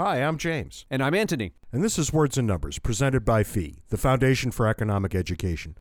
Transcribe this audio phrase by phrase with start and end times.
[0.00, 0.86] Hi, I'm James.
[0.92, 1.54] And I'm Anthony.
[1.72, 5.74] And this is Words and Numbers, presented by FEE, the Foundation for Economic Education.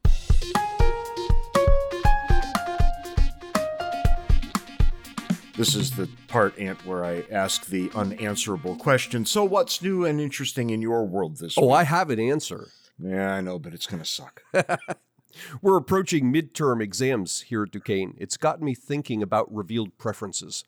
[5.56, 9.24] This is the part, Ant, where I ask the unanswerable question.
[9.24, 11.70] So, what's new and interesting in your world this oh, week?
[11.70, 12.70] Oh, I have an answer.
[12.98, 14.42] Yeah, I know, but it's going to suck.
[15.62, 18.16] We're approaching midterm exams here at Duquesne.
[18.18, 20.64] It's gotten me thinking about revealed preferences.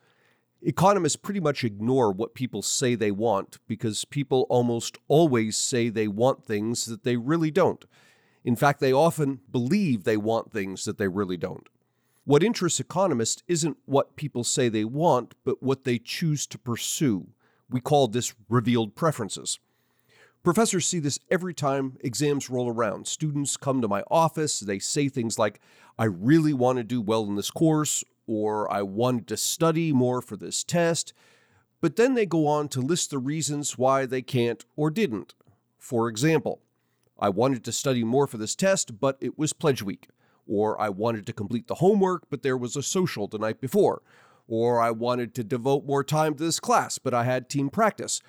[0.62, 6.07] Economists pretty much ignore what people say they want because people almost always say they
[6.07, 7.86] want things that they really don't.
[8.43, 11.70] In fact, they often believe they want things that they really don't.
[12.25, 17.29] What interests economists isn't what people say they want, but what they choose to pursue.
[17.70, 19.60] We call this revealed preferences.
[20.43, 23.07] Professors see this every time exams roll around.
[23.07, 25.60] Students come to my office, they say things like,
[25.98, 30.21] I really want to do well in this course, or I wanted to study more
[30.21, 31.14] for this test.
[31.82, 35.33] But then they go on to list the reasons why they can't or didn't.
[35.80, 36.61] For example,
[37.17, 40.09] I wanted to study more for this test, but it was pledge week.
[40.45, 44.04] Or I wanted to complete the homework, but there was a social the night before.
[44.48, 48.22] Or I wanted to devote more time to this class, but I had team practice.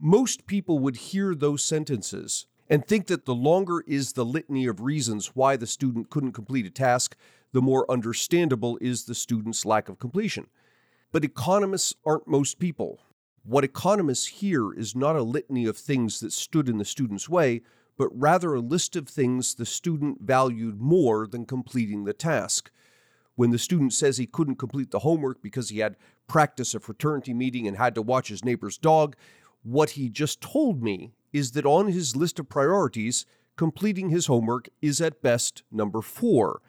[0.00, 4.82] Most people would hear those sentences and think that the longer is the litany of
[4.82, 7.16] reasons why the student couldn't complete a task,
[7.52, 10.46] the more understandable is the student's lack of completion.
[11.12, 13.00] But economists aren't most people.
[13.44, 17.62] What economists hear is not a litany of things that stood in the student's way,
[17.98, 22.70] but rather a list of things the student valued more than completing the task.
[23.34, 25.96] When the student says he couldn't complete the homework because he had
[26.28, 29.16] practice a fraternity meeting and had to watch his neighbor's dog,
[29.62, 34.68] what he just told me is that on his list of priorities, completing his homework
[34.80, 36.60] is at best number four,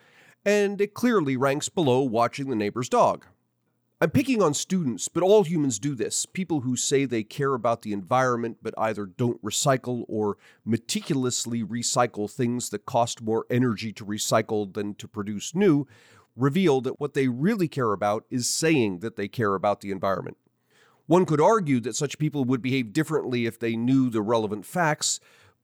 [0.45, 3.25] and it clearly ranks below watching the neighbor's dog.
[4.01, 6.25] I'm picking on students, but all humans do this.
[6.25, 12.29] People who say they care about the environment but either don't recycle or meticulously recycle
[12.29, 15.87] things that cost more energy to recycle than to produce new
[16.35, 20.37] reveal that what they really care about is saying that they care about the environment.
[21.05, 25.19] One could argue that such people would behave differently if they knew the relevant facts,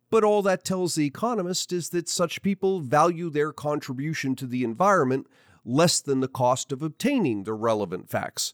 [0.09, 4.64] but all that tells the economist is that such people value their contribution to the
[4.64, 5.28] environment
[5.66, 8.53] less than the cost of obtaining the relevant facts.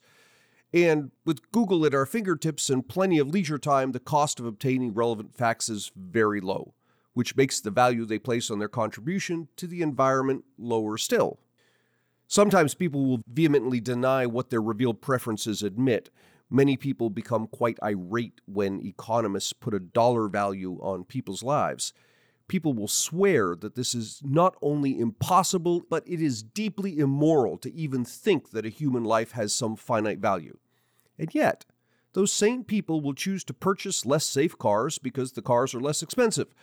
[0.74, 4.94] And with Google at our fingertips and plenty of leisure time, the cost of obtaining
[4.94, 6.74] relevant facts is very low,
[7.14, 11.40] which makes the value they place on their contribution to the environment lower still.
[12.28, 16.10] Sometimes people will vehemently deny what their revealed preferences admit.
[16.50, 21.94] Many people become quite irate when economists put a dollar value on people's lives
[22.48, 27.74] people will swear that this is not only impossible, but it is deeply immoral to
[27.74, 30.58] even think that a human life has some finite value.
[31.18, 31.66] And yet,
[32.14, 36.04] those same people will choose to purchase less safe cars because the cars are less
[36.04, 36.54] expensive,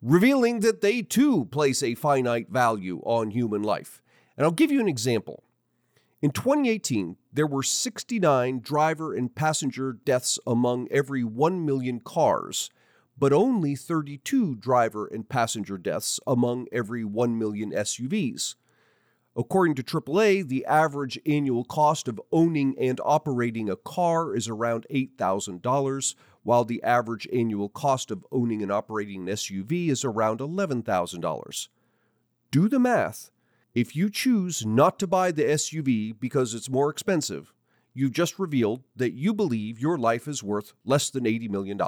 [0.00, 4.00] revealing that they too place a finite value on human life.
[4.36, 5.42] And I'll give you an example.
[6.22, 12.70] In 2018, there were 69 driver and passenger deaths among every 1 million cars
[13.18, 18.56] but only 32 driver and passenger deaths among every 1 million SUVs.
[19.36, 24.86] According to AAA, the average annual cost of owning and operating a car is around
[24.90, 31.68] $8,000, while the average annual cost of owning and operating an SUV is around $11,000.
[32.50, 33.30] Do the math.
[33.74, 37.54] If you choose not to buy the SUV because it's more expensive,
[37.94, 41.80] you've just revealed that you believe your life is worth less than $80 million.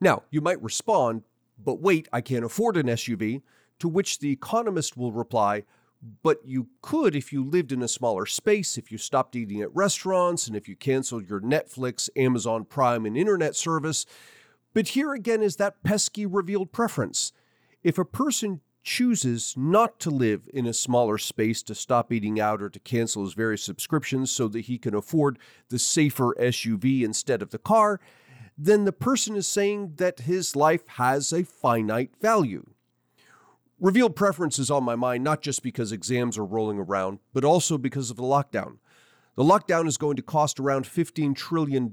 [0.00, 1.22] Now, you might respond,
[1.58, 3.42] but wait, I can't afford an SUV,
[3.80, 5.64] to which the economist will reply,
[6.22, 9.74] but you could if you lived in a smaller space, if you stopped eating at
[9.74, 14.06] restaurants, and if you canceled your Netflix, Amazon Prime, and internet service.
[14.72, 17.32] But here again is that pesky revealed preference.
[17.82, 22.62] If a person chooses not to live in a smaller space to stop eating out
[22.62, 27.42] or to cancel his various subscriptions so that he can afford the safer SUV instead
[27.42, 28.00] of the car,
[28.56, 32.64] then the person is saying that his life has a finite value.
[33.80, 37.76] Revealed preference is on my mind not just because exams are rolling around, but also
[37.76, 38.78] because of the lockdown.
[39.36, 41.92] The lockdown is going to cost around $15 trillion,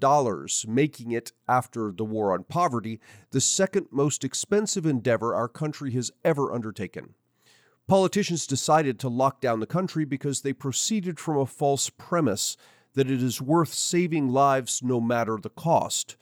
[0.68, 3.02] making it, after the war on poverty,
[3.32, 7.16] the second most expensive endeavor our country has ever undertaken.
[7.86, 12.56] Politicians decided to lock down the country because they proceeded from a false premise
[12.94, 16.16] that it is worth saving lives no matter the cost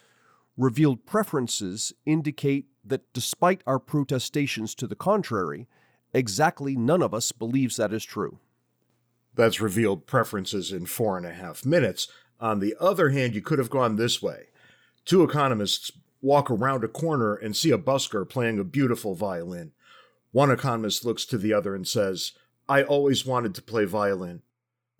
[0.57, 5.67] revealed preferences indicate that despite our protestations to the contrary,
[6.13, 8.39] exactly none of us believes that is true.
[9.35, 12.07] That's revealed preferences in four and a half minutes.
[12.39, 14.47] On the other hand, you could have gone this way.
[15.05, 15.91] Two economists
[16.21, 19.71] walk around a corner and see a busker playing a beautiful violin.
[20.31, 22.33] One economist looks to the other and says,
[22.69, 24.41] I always wanted to play violin.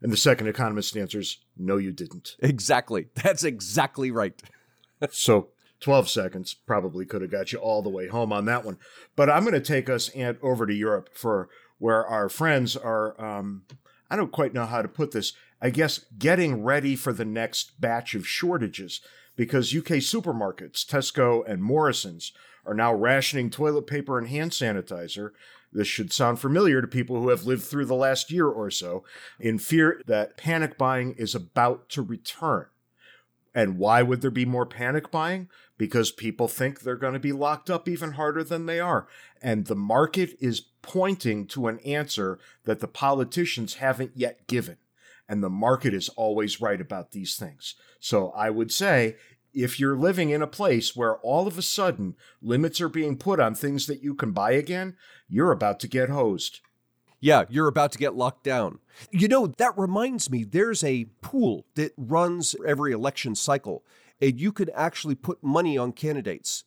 [0.02, 2.36] And the second economist answers, No, you didn't.
[2.40, 3.08] Exactly.
[3.24, 4.42] That's exactly right.
[5.12, 5.50] so
[5.80, 8.78] 12 seconds probably could have got you all the way home on that one.
[9.16, 13.20] But I'm going to take us and over to Europe for where our friends are.
[13.24, 13.64] Um,
[14.12, 15.32] I don't quite know how to put this.
[15.62, 19.00] I guess getting ready for the next batch of shortages
[19.38, 22.34] because UK supermarkets, Tesco and Morrisons,
[22.66, 25.32] are now rationing toilet paper and hand sanitizer.
[25.72, 29.06] This should sound familiar to people who have lived through the last year or so,
[29.40, 32.66] in fear that panic buying is about to return.
[33.54, 35.50] And why would there be more panic buying?
[35.78, 39.08] Because people think they're going to be locked up even harder than they are.
[39.42, 44.78] And the market is pointing to an answer that the politicians haven't yet given.
[45.28, 47.76] And the market is always right about these things.
[48.00, 49.16] So I would say
[49.54, 53.40] if you're living in a place where all of a sudden limits are being put
[53.40, 54.96] on things that you can buy again,
[55.28, 56.62] you're about to get hosed.
[57.22, 58.80] Yeah, you're about to get locked down.
[59.12, 63.86] You know, that reminds me, there's a pool that runs every election cycle,
[64.20, 66.66] and you can actually put money on candidates.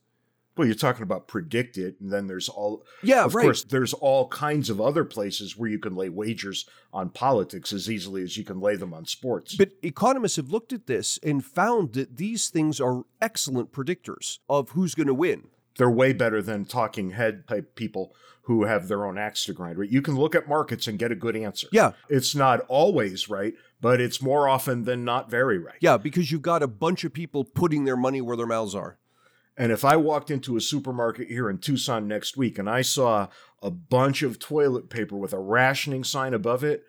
[0.57, 2.87] Well, you're talking about PredictIt, and then there's all.
[3.03, 3.43] Yeah, of right.
[3.43, 7.91] course, there's all kinds of other places where you can lay wagers on politics as
[7.91, 9.57] easily as you can lay them on sports.
[9.57, 14.71] But economists have looked at this and found that these things are excellent predictors of
[14.71, 15.49] who's going to win.
[15.77, 19.79] They're way better than talking head type people who have their own axe to grind,
[19.79, 19.91] right?
[19.91, 21.67] You can look at markets and get a good answer.
[21.73, 21.93] Yeah.
[22.11, 25.79] It's not always right, but it's more often than not very right.
[25.81, 28.99] Yeah, because you've got a bunch of people putting their money where their mouths are.
[29.57, 33.29] And if I walked into a supermarket here in Tucson next week and I saw
[33.63, 36.85] a bunch of toilet paper with a rationing sign above it,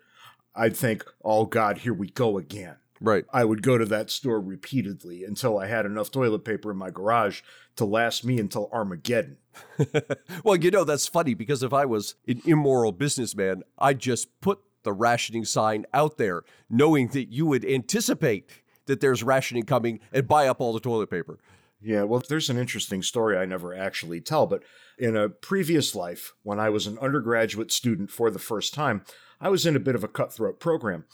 [0.54, 2.76] I'd think, oh God, here we go again.
[3.00, 3.24] Right.
[3.32, 6.90] I would go to that store repeatedly until I had enough toilet paper in my
[6.90, 7.42] garage
[7.76, 9.38] to last me until Armageddon.
[10.44, 14.60] well, you know, that's funny because if I was an immoral businessman, I'd just put
[14.82, 18.50] the rationing sign out there, knowing that you would anticipate
[18.86, 21.38] that there's rationing coming and buy up all the toilet paper.
[21.82, 24.62] Yeah, well, there's an interesting story I never actually tell, but
[24.98, 29.04] in a previous life, when I was an undergraduate student for the first time,
[29.40, 31.04] I was in a bit of a cutthroat program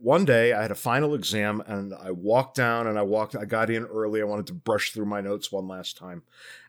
[0.00, 3.44] one day I had a final exam and I walked down and I walked, I
[3.44, 4.20] got in early.
[4.20, 6.22] I wanted to brush through my notes one last time.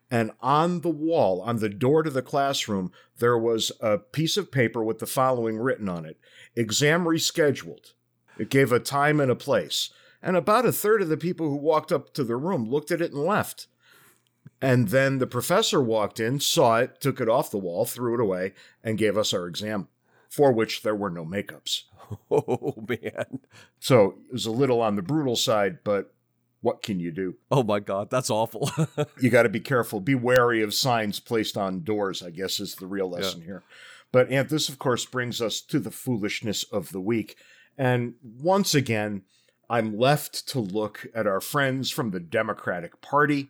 [0.10, 4.52] And on the wall, on the door to the classroom, there was a piece of
[4.52, 6.18] paper with the following written on it
[6.56, 7.94] Exam rescheduled.
[8.38, 9.90] It gave a time and a place.
[10.22, 13.02] And about a third of the people who walked up to the room looked at
[13.02, 13.68] it and left.
[14.62, 18.20] And then the professor walked in, saw it, took it off the wall, threw it
[18.20, 19.88] away, and gave us our exam,
[20.30, 21.84] for which there were no makeups.
[22.32, 23.40] Oh, man.
[23.80, 26.14] So it was a little on the brutal side, but
[26.62, 27.36] what can you do?
[27.50, 28.10] Oh, my God.
[28.10, 28.72] That's awful.
[29.20, 30.00] you got to be careful.
[30.00, 33.46] Be wary of signs placed on doors, I guess, is the real lesson yeah.
[33.46, 33.64] here.
[34.12, 37.38] But, and this, of course, brings us to the foolishness of the week.
[37.78, 39.24] And once again,
[39.70, 43.50] I'm left to look at our friends from the Democratic Party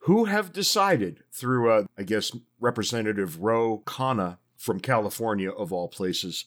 [0.00, 2.30] who have decided through, uh, I guess,
[2.60, 6.44] Representative Ro Khanna from California, of all places,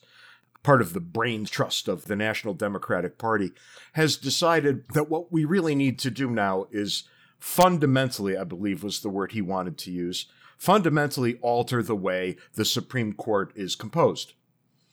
[0.62, 3.52] part of the brain trust of the National Democratic Party,
[3.94, 7.04] has decided that what we really need to do now is
[7.38, 10.26] fundamentally, I believe was the word he wanted to use,
[10.58, 14.34] fundamentally alter the way the Supreme Court is composed.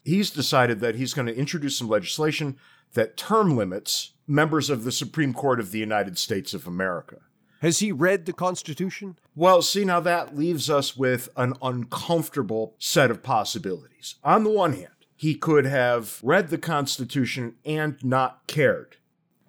[0.06, 2.58] He's decided that he's going to introduce some legislation
[2.94, 7.18] that term limits members of the Supreme Court of the United States of America.
[7.62, 9.18] Has he read the Constitution?
[9.36, 14.16] Well, see, now that leaves us with an uncomfortable set of possibilities.
[14.24, 18.98] On the one hand, he could have read the Constitution and not cared.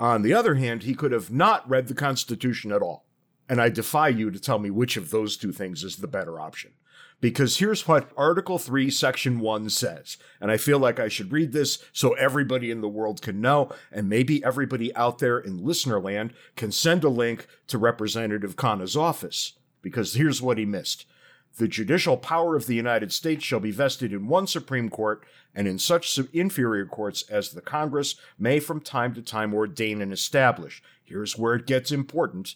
[0.00, 3.04] On the other hand, he could have not read the Constitution at all.
[3.48, 6.40] And I defy you to tell me which of those two things is the better
[6.40, 6.72] option.
[7.20, 10.16] Because here's what Article 3, Section 1 says.
[10.40, 13.70] And I feel like I should read this so everybody in the world can know,
[13.92, 18.96] and maybe everybody out there in listener land can send a link to Representative Khanna's
[18.96, 19.54] office.
[19.82, 21.06] Because here's what he missed
[21.58, 25.24] the judicial power of the United States shall be vested in one Supreme Court
[25.54, 30.12] and in such inferior courts as the Congress may from time to time ordain and
[30.12, 30.82] establish.
[31.04, 32.54] Here's where it gets important.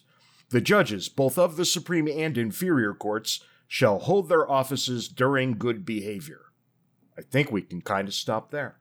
[0.49, 5.85] The judges, both of the Supreme and inferior courts, shall hold their offices during good
[5.85, 6.41] behavior.
[7.17, 8.77] I think we can kind of stop there.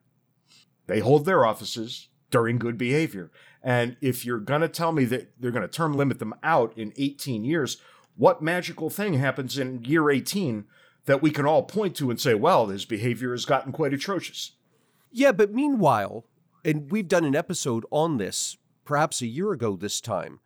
[0.86, 3.30] They hold their offices during good behavior.
[3.62, 6.76] And if you're going to tell me that they're going to term limit them out
[6.76, 7.78] in 18 years,
[8.16, 10.64] what magical thing happens in year 18
[11.06, 14.52] that we can all point to and say, well, his behavior has gotten quite atrocious?
[15.10, 16.24] Yeah, but meanwhile,
[16.64, 20.40] and we've done an episode on this perhaps a year ago this time,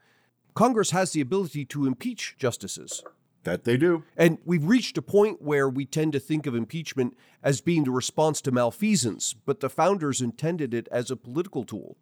[0.54, 3.02] Congress has the ability to impeach justices.
[3.44, 4.02] That they do.
[4.16, 7.92] And we've reached a point where we tend to think of impeachment as being the
[7.92, 11.96] response to malfeasance, but the founders intended it as a political tool.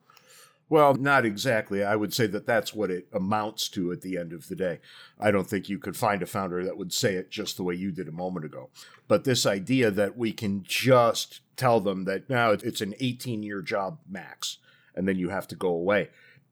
[0.69, 1.85] Well, not exactly.
[1.85, 4.81] I would say that that's what it amounts to at the end of the day.
[5.21, 7.75] I don't think you could find a founder that would say it just the way
[7.75, 8.71] you did a moment ago.
[9.07, 13.61] But this idea that we can just tell them that now it's an 18 year
[13.61, 14.59] job max
[14.95, 16.09] and then you have to go away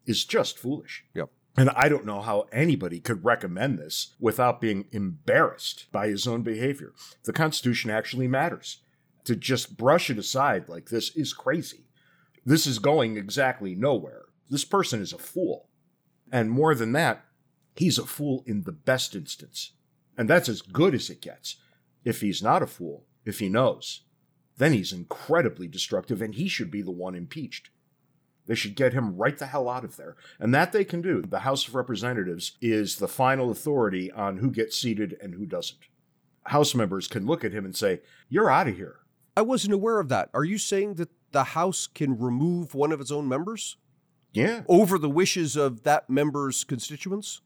[0.07, 1.05] is just foolish.
[1.15, 1.31] Yep.
[1.57, 6.43] And I don't know how anybody could recommend this without being embarrassed by his own
[6.43, 6.93] behavior.
[7.25, 8.79] The Constitution actually matters.
[9.27, 11.85] To just brush it aside like this is crazy.
[12.45, 14.23] This is going exactly nowhere.
[14.51, 15.69] This person is a fool.
[16.31, 17.25] And more than that,
[17.77, 19.73] he's a fool in the best instance.
[20.17, 21.57] And that's as good as it gets.
[22.05, 24.03] If he's not a fool, if he knows,
[24.59, 27.71] then he's incredibly destructive and he should be the one impeached.
[28.47, 30.17] They should get him right the hell out of there.
[30.41, 31.23] And that they can do.
[31.23, 35.79] The House of Representatives is the final authority on who gets seated and who doesn't.
[36.47, 38.97] House members can look at him and say, You're out of here.
[39.37, 40.29] I wasn't aware of that.
[40.35, 43.77] Are you saying that the House can remove one of its own members?
[44.33, 44.63] Yeah.
[44.69, 47.41] Over the wishes of that member's constituents?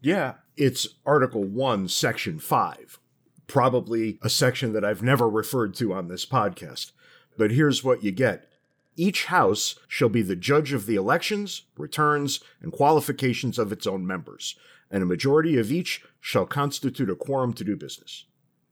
[0.00, 0.34] Yeah.
[0.56, 2.98] It's Article 1, Section 5.
[3.46, 6.92] Probably a section that I've never referred to on this podcast.
[7.38, 8.48] But here's what you get
[8.96, 14.06] each House shall be the judge of the elections, returns, and qualifications of its own
[14.06, 14.56] members,
[14.90, 18.24] and a majority of each shall constitute a quorum to do business.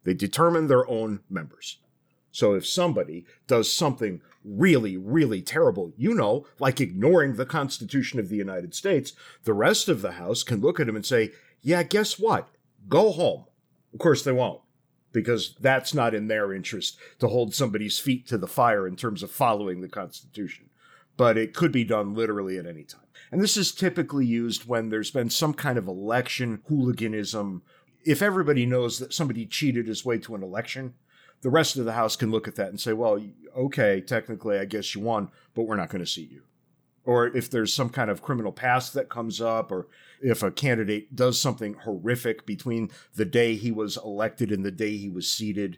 [0.04, 1.78] They determine their own members.
[2.32, 8.28] So if somebody does something really, really terrible, you know, like ignoring the Constitution of
[8.28, 9.12] the United States,
[9.44, 11.30] the rest of the House can look at him and say,
[11.62, 12.48] yeah, guess what?
[12.88, 13.46] Go home.
[13.92, 14.60] Of course, they won't,
[15.12, 19.22] because that's not in their interest to hold somebody's feet to the fire in terms
[19.22, 20.68] of following the Constitution.
[21.16, 23.00] But it could be done literally at any time.
[23.30, 27.62] And this is typically used when there's been some kind of election hooliganism.
[28.04, 30.94] If everybody knows that somebody cheated his way to an election,
[31.42, 33.20] the rest of the House can look at that and say, well,
[33.56, 36.42] okay, technically, I guess you won, but we're not going to seat you.
[37.04, 39.88] Or if there's some kind of criminal past that comes up, or
[40.22, 44.96] if a candidate does something horrific between the day he was elected and the day
[44.96, 45.76] he was seated,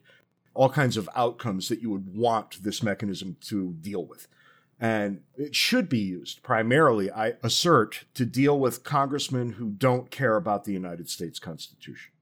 [0.55, 4.29] all kinds of outcomes that you would want this mechanism to deal with.
[4.79, 10.37] And it should be used primarily, I assert, to deal with congressmen who don't care
[10.37, 12.13] about the United States Constitution.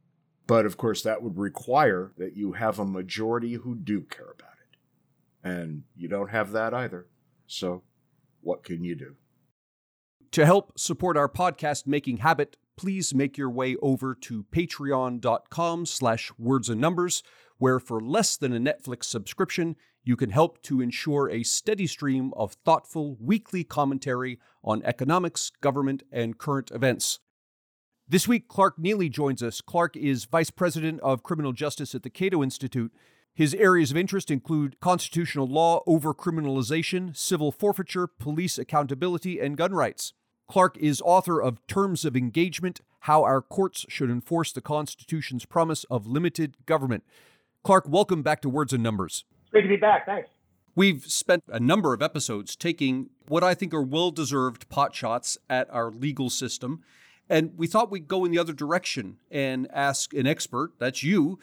[0.47, 4.57] But of course, that would require that you have a majority who do care about
[4.71, 4.79] it.
[5.49, 7.07] And you don't have that either.
[7.47, 7.83] So,
[8.41, 9.17] what can you do?
[10.33, 16.33] To help support our podcast making habit, please make your way over to patreon.com slash
[16.39, 17.23] words and numbers,
[17.59, 22.33] where for less than a Netflix subscription, you can help to ensure a steady stream
[22.37, 27.21] of thoughtful weekly commentary on economics, government, and current events.
[28.07, 29.63] This week, Clark Neily joins us.
[29.63, 32.93] Clark is Vice President of Criminal Justice at the Cato Institute.
[33.33, 40.13] His areas of interest include constitutional law, overcriminalization, civil forfeiture, police accountability, and gun rights.
[40.49, 45.85] Clark is author of Terms of Engagement How Our Courts Should Enforce the Constitution's Promise
[45.85, 47.05] of Limited Government.
[47.63, 49.25] Clark, welcome back to Words and Numbers.
[49.51, 50.05] Great to be back.
[50.05, 50.29] Thanks.
[50.75, 55.39] We've spent a number of episodes taking what I think are well deserved pot shots
[55.49, 56.83] at our legal system
[57.28, 61.38] and we thought we'd go in the other direction and ask an expert, that's you,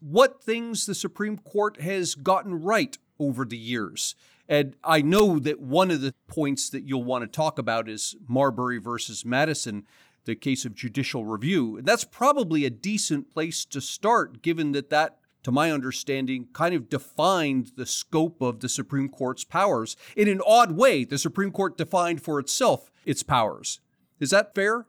[0.00, 4.14] what things the Supreme Court has gotten right over the years.
[4.48, 8.14] And I know that one of the points that you'll want to talk about is
[8.28, 9.86] Marbury versus Madison,
[10.24, 11.78] the case of judicial review.
[11.78, 16.74] And that's probably a decent place to start, given that that, to my understanding, kind
[16.74, 19.96] of defined the scope of the Supreme Court's powers.
[20.16, 23.80] In an odd way, the Supreme Court defined for itself its powers.
[24.20, 24.86] Is that fair?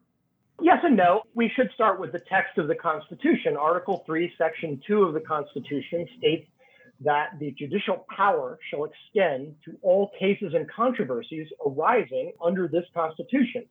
[0.61, 1.23] Yes and no.
[1.33, 3.57] We should start with the text of the Constitution.
[3.59, 6.47] Article 3, Section 2 of the Constitution states
[7.01, 13.65] that the judicial power shall extend to all cases and controversies arising under this Constitution.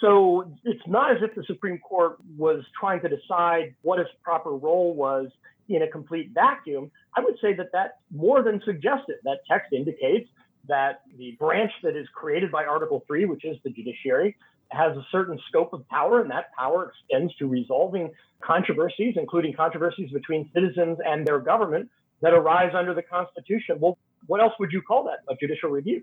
[0.00, 4.50] So it's not as if the Supreme Court was trying to decide what its proper
[4.50, 5.28] role was
[5.68, 6.90] in a complete vacuum.
[7.16, 9.16] I would say that that's more than suggested.
[9.22, 10.28] That text indicates
[10.66, 14.36] that the branch that is created by Article 3, which is the judiciary,
[14.74, 20.10] has a certain scope of power, and that power extends to resolving controversies, including controversies
[20.10, 21.88] between citizens and their government
[22.20, 23.78] that arise under the Constitution.
[23.80, 25.18] Well, what else would you call that?
[25.32, 26.02] A judicial review.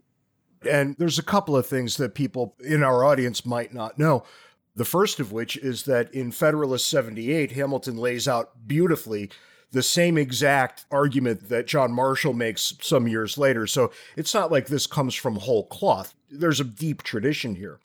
[0.69, 4.23] And there's a couple of things that people in our audience might not know.
[4.75, 9.29] The first of which is that in Federalist 78, Hamilton lays out beautifully
[9.71, 13.65] the same exact argument that John Marshall makes some years later.
[13.67, 16.13] So it's not like this comes from whole cloth.
[16.29, 17.79] There's a deep tradition here.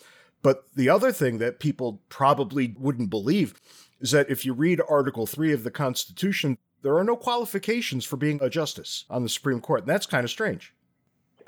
[0.47, 3.61] But the other thing that people probably wouldn't believe
[4.01, 8.17] is that if you read Article 3 of the Constitution, there are no qualifications for
[8.17, 9.81] being a justice on the Supreme Court.
[9.81, 10.73] And that's kind of strange.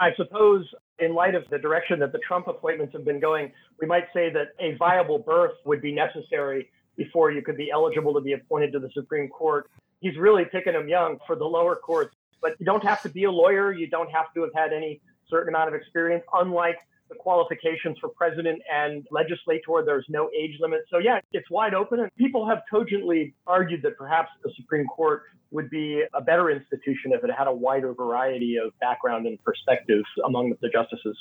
[0.00, 0.66] I suppose,
[0.98, 4.32] in light of the direction that the Trump appointments have been going, we might say
[4.32, 8.72] that a viable birth would be necessary before you could be eligible to be appointed
[8.72, 9.70] to the Supreme Court.
[10.00, 13.22] He's really picking them young for the lower courts, but you don't have to be
[13.22, 13.72] a lawyer.
[13.72, 15.00] You don't have to have had any
[15.30, 16.78] certain amount of experience, unlike
[17.08, 19.82] the qualifications for president and legislator.
[19.84, 20.80] There's no age limit.
[20.90, 22.00] So, yeah, it's wide open.
[22.00, 27.12] And people have cogently argued that perhaps the Supreme Court would be a better institution
[27.12, 31.16] if it had a wider variety of background and perspectives among the justices.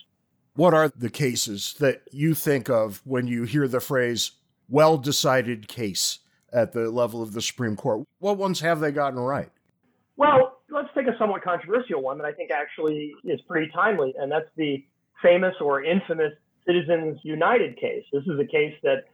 [0.56, 4.32] What are the cases that you think of when you hear the phrase
[4.67, 6.20] well decided case
[6.51, 8.06] at the level of the Supreme Court?
[8.20, 9.50] What ones have they gotten right?
[10.17, 14.32] Well, let's take a somewhat controversial one that I think actually is pretty timely, and
[14.32, 14.84] that's the
[15.21, 16.33] famous or infamous
[16.65, 18.03] Citizens United case.
[18.12, 19.05] This is a case that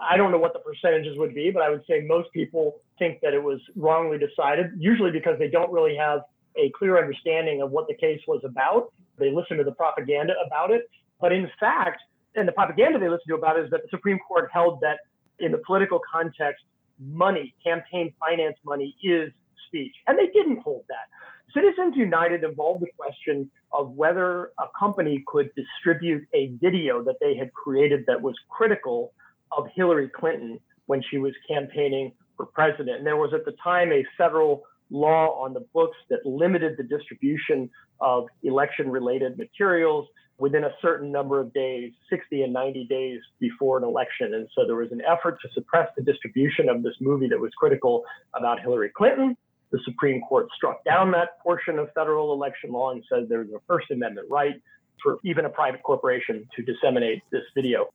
[0.00, 3.20] I don't know what the percentages would be, but I would say most people think
[3.22, 6.20] that it was wrongly decided, usually because they don't really have
[6.56, 8.92] a clear understanding of what the case was about.
[9.18, 10.90] They listen to the propaganda about it.
[11.20, 12.02] But in fact,
[12.34, 14.98] and the propaganda they listen to about it is that the Supreme Court held that
[15.38, 16.64] in the political context,
[17.00, 19.32] money, campaign finance money is
[19.66, 19.94] speech.
[20.06, 21.08] And they didn't hold that.
[21.54, 27.36] Citizens United involved the question of whether a company could distribute a video that they
[27.36, 29.12] had created that was critical
[29.52, 32.98] of Hillary Clinton when she was campaigning for president.
[32.98, 36.82] And there was at the time a federal law on the books that limited the
[36.82, 40.06] distribution of election related materials
[40.38, 44.34] within a certain number of days, 60 and 90 days before an election.
[44.34, 47.50] And so there was an effort to suppress the distribution of this movie that was
[47.58, 49.36] critical about Hillary Clinton.
[49.70, 53.60] The Supreme Court struck down that portion of federal election law and said there's a
[53.66, 54.54] First Amendment right
[55.02, 57.88] for even a private corporation to disseminate this video.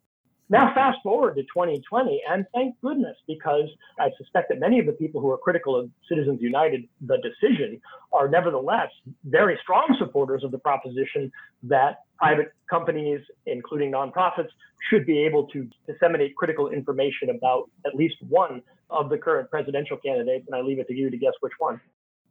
[0.49, 4.91] Now, fast forward to 2020, and thank goodness, because I suspect that many of the
[4.91, 8.89] people who are critical of Citizens United, the decision, are nevertheless
[9.23, 11.31] very strong supporters of the proposition
[11.63, 14.49] that private companies, including nonprofits,
[14.89, 19.97] should be able to disseminate critical information about at least one of the current presidential
[19.97, 20.45] candidates.
[20.47, 21.79] And I leave it to you to guess which one.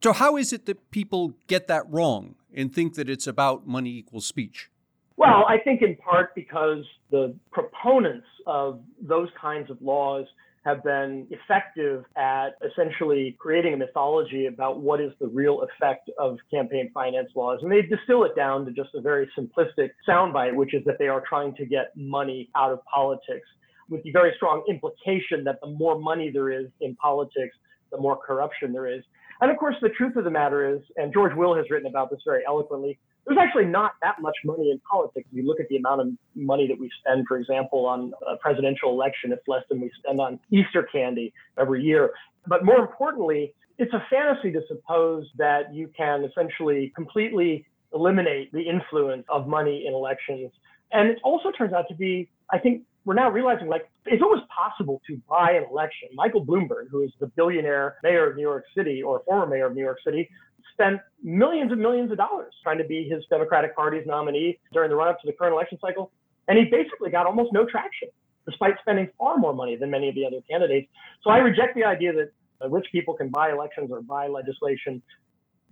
[0.02, 3.90] So, how is it that people get that wrong and think that it's about money
[3.90, 4.68] equals speech?
[5.16, 10.26] Well, I think in part because the proponents of those kinds of laws
[10.64, 16.38] have been effective at essentially creating a mythology about what is the real effect of
[16.52, 17.58] campaign finance laws.
[17.62, 21.08] And they distill it down to just a very simplistic soundbite, which is that they
[21.08, 23.46] are trying to get money out of politics,
[23.90, 27.56] with the very strong implication that the more money there is in politics,
[27.90, 29.02] the more corruption there is.
[29.40, 32.08] And of course, the truth of the matter is, and George Will has written about
[32.08, 35.28] this very eloquently, there's actually not that much money in politics.
[35.30, 38.36] If you look at the amount of money that we spend, for example, on a
[38.36, 42.12] presidential election, it's less than we spend on Easter candy every year.
[42.46, 48.62] But more importantly, it's a fantasy to suppose that you can essentially completely eliminate the
[48.62, 50.50] influence of money in elections.
[50.92, 54.20] And it also turns out to be, I think, we're now realizing like if it
[54.20, 58.42] was possible to buy an election, Michael Bloomberg, who is the billionaire mayor of New
[58.42, 60.28] York City or former mayor of New York City,
[60.72, 64.96] spent millions and millions of dollars trying to be his Democratic Party's nominee during the
[64.96, 66.10] run up to the current election cycle.
[66.48, 68.08] And he basically got almost no traction,
[68.46, 70.88] despite spending far more money than many of the other candidates.
[71.22, 75.02] So I reject the idea that uh, rich people can buy elections or buy legislation.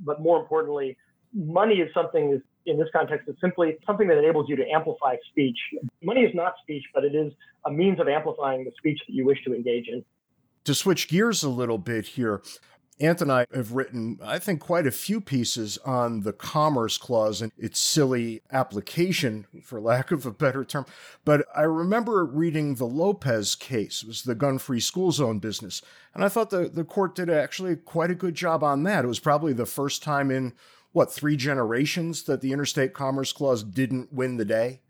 [0.00, 0.96] But more importantly,
[1.34, 5.58] money is something in this context is simply something that enables you to amplify speech.
[6.02, 7.32] Money is not speech, but it is
[7.66, 10.04] a means of amplifying the speech that you wish to engage in.
[10.64, 12.42] To switch gears a little bit here,
[13.00, 17.40] Ant and I have written, I think, quite a few pieces on the Commerce Clause
[17.40, 20.84] and its silly application, for lack of a better term.
[21.24, 25.80] But I remember reading the Lopez case, it was the gun free school zone business.
[26.14, 29.04] And I thought the, the court did actually quite a good job on that.
[29.04, 30.52] It was probably the first time in,
[30.92, 34.80] what, three generations that the Interstate Commerce Clause didn't win the day?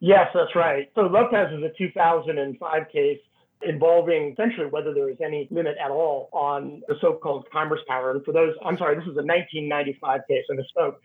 [0.00, 0.90] Yes, that's right.
[0.94, 3.20] So Lopez is a 2005 case
[3.64, 8.10] involving essentially whether there is any limit at all on the so-called commerce power.
[8.12, 10.96] And for those, I'm sorry, this is a 1995 case, I misspoke.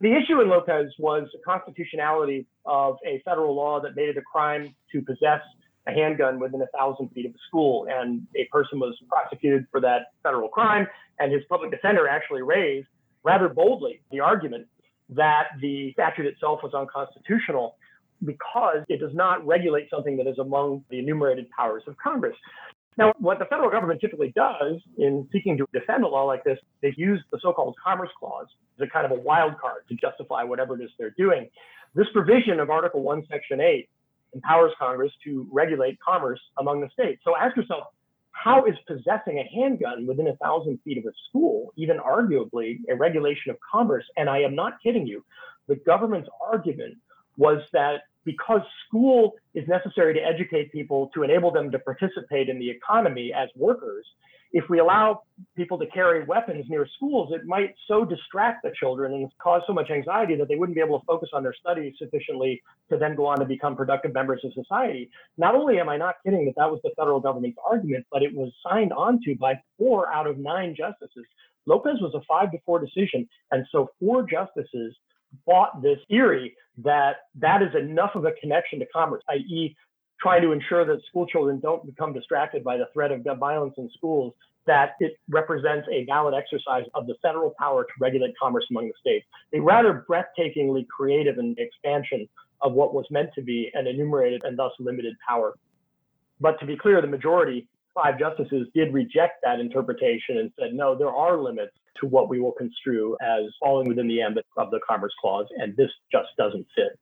[0.00, 4.22] The issue in Lopez was the constitutionality of a federal law that made it a
[4.22, 5.40] crime to possess
[5.86, 7.86] a handgun within a thousand feet of a school.
[7.88, 10.86] And a person was prosecuted for that federal crime.
[11.18, 12.88] And his public defender actually raised
[13.22, 14.66] rather boldly the argument
[15.10, 17.76] that the statute itself was unconstitutional
[18.24, 22.36] because it does not regulate something that is among the enumerated powers of Congress.
[22.98, 26.58] Now, what the federal government typically does in seeking to defend a law like this,
[26.80, 28.46] they use the so-called Commerce Clause
[28.80, 31.48] as a kind of a wild card to justify whatever it is they're doing.
[31.94, 33.88] This provision of Article 1, Section 8
[34.34, 37.20] empowers Congress to regulate commerce among the states.
[37.24, 37.84] So ask yourself,
[38.32, 42.94] how is possessing a handgun within a thousand feet of a school even arguably a
[42.94, 44.04] regulation of commerce?
[44.16, 45.24] And I am not kidding you.
[45.68, 46.96] The government's argument
[47.36, 52.58] was that because school is necessary to educate people to enable them to participate in
[52.58, 54.04] the economy as workers,
[54.52, 55.22] if we allow
[55.56, 59.72] people to carry weapons near schools, it might so distract the children and cause so
[59.72, 63.14] much anxiety that they wouldn't be able to focus on their studies sufficiently to then
[63.14, 65.10] go on to become productive members of society.
[65.36, 68.34] Not only am I not kidding that that was the federal government's argument, but it
[68.34, 71.26] was signed onto by four out of nine justices.
[71.66, 73.28] Lopez was a five to four decision.
[73.50, 74.96] And so four justices
[75.46, 79.76] bought this theory that that is enough of a connection to commerce, i.e.,
[80.20, 83.74] trying to ensure that school children don't become distracted by the threat of gun violence
[83.76, 84.32] in schools,
[84.66, 88.94] that it represents a valid exercise of the federal power to regulate commerce among the
[88.98, 89.26] states.
[89.52, 92.28] A rather breathtakingly creative expansion
[92.62, 95.54] of what was meant to be an enumerated and thus limited power.
[96.40, 100.96] But to be clear, the majority, five justices, did reject that interpretation and said, no,
[100.96, 104.78] there are limits to what we will construe as falling within the ambit of the
[104.88, 106.98] Commerce Clause, and this just doesn't fit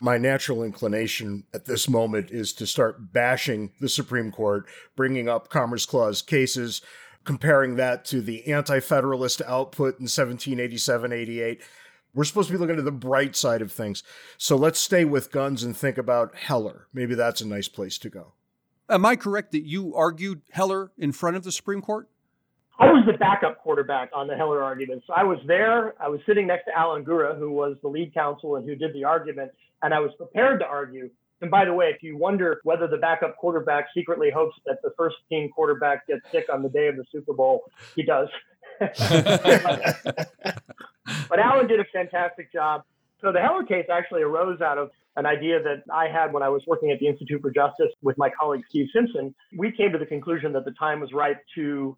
[0.00, 5.48] my natural inclination at this moment is to start bashing the Supreme Court, bringing up
[5.48, 6.82] Commerce Clause cases,
[7.24, 11.62] comparing that to the anti federalist output in 1787 88.
[12.12, 14.02] We're supposed to be looking at the bright side of things.
[14.36, 16.86] So let's stay with guns and think about Heller.
[16.92, 18.34] Maybe that's a nice place to go.
[18.88, 22.08] Am I correct that you argued Heller in front of the Supreme Court?
[22.78, 25.04] I was the backup quarterback on the Heller argument.
[25.06, 25.94] So I was there.
[26.02, 28.92] I was sitting next to Alan Gura, who was the lead counsel and who did
[28.92, 29.52] the argument
[29.84, 31.10] and I was prepared to argue.
[31.42, 34.90] And by the way, if you wonder whether the backup quarterback secretly hopes that the
[34.96, 38.28] first team quarterback gets sick on the day of the Super Bowl, he does.
[38.80, 38.88] but
[41.38, 42.82] Alan did a fantastic job.
[43.20, 46.48] So the Heller case actually arose out of an idea that I had when I
[46.48, 49.34] was working at the Institute for Justice with my colleague Steve Simpson.
[49.56, 51.96] We came to the conclusion that the time was right to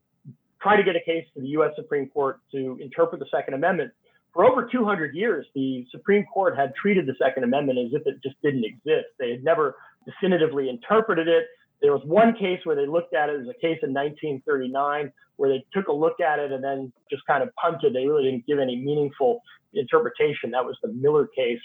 [0.60, 1.72] try to get a case to the U.S.
[1.76, 3.92] Supreme Court to interpret the Second Amendment
[4.36, 8.22] for over 200 years, the Supreme Court had treated the Second Amendment as if it
[8.22, 9.08] just didn't exist.
[9.18, 11.46] They had never definitively interpreted it.
[11.80, 15.50] There was one case where they looked at it as a case in 1939 where
[15.50, 17.94] they took a look at it and then just kind of punted.
[17.94, 19.40] They really didn't give any meaningful
[19.72, 20.50] interpretation.
[20.50, 21.60] That was the Miller case.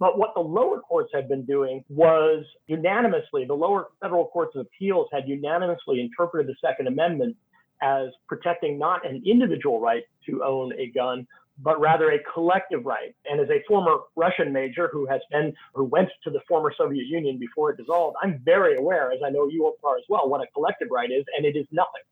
[0.00, 4.62] But what the lower courts had been doing was unanimously, the lower federal courts of
[4.62, 7.36] appeals had unanimously interpreted the Second Amendment
[7.82, 11.26] as protecting not an individual right to own a gun,
[11.58, 13.14] but rather a collective right.
[13.26, 17.06] And as a former Russian major who has been, who went to the former Soviet
[17.06, 20.40] Union before it dissolved, I'm very aware, as I know you are as well, what
[20.40, 22.02] a collective right is, and it is nothing.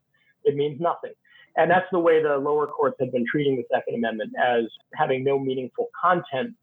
[0.43, 1.13] It means nothing.
[1.57, 4.65] And that's the way the lower courts have been treating the Second Amendment as
[4.95, 6.55] having no meaningful content.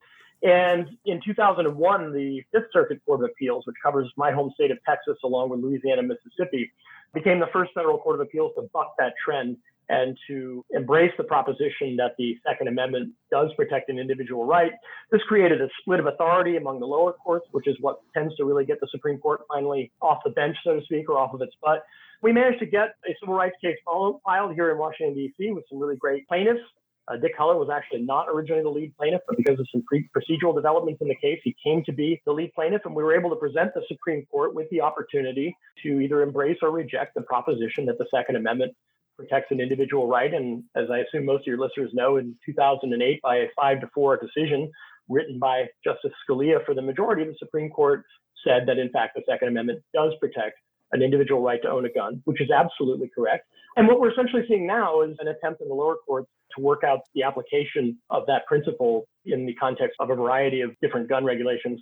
[0.43, 4.79] And in 2001, the Fifth Circuit Court of Appeals, which covers my home state of
[4.87, 6.71] Texas along with Louisiana, and Mississippi,
[7.13, 9.57] became the first federal court of appeals to buck that trend
[9.89, 14.73] and to embrace the proposition that the Second Amendment does protect an individual right.
[15.11, 18.45] This created a split of authority among the lower courts, which is what tends to
[18.45, 21.41] really get the Supreme Court finally off the bench, so to speak, or off of
[21.41, 21.85] its butt.
[22.21, 25.79] We managed to get a civil rights case filed here in Washington, D.C., with some
[25.79, 26.61] really great plaintiffs.
[27.09, 30.09] Uh, Dick Heller was actually not originally the lead plaintiff, but because of some pre-
[30.15, 33.17] procedural developments in the case, he came to be the lead plaintiff, and we were
[33.17, 37.23] able to present the Supreme Court with the opportunity to either embrace or reject the
[37.23, 38.75] proposition that the Second Amendment
[39.17, 40.33] protects an individual right.
[40.33, 43.89] And as I assume most of your listeners know, in 2008, by a five to
[43.95, 44.71] four decision
[45.09, 48.05] written by Justice Scalia for the majority, the Supreme Court
[48.47, 50.59] said that in fact the Second Amendment does protect
[50.93, 53.47] an individual right to own a gun, which is absolutely correct.
[53.77, 56.85] And what we're essentially seeing now is an attempt in the lower courts to work
[56.85, 61.25] out the application of that principle in the context of a variety of different gun
[61.25, 61.81] regulations.